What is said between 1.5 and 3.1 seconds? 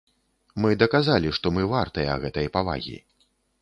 мы вартыя гэтай павагі.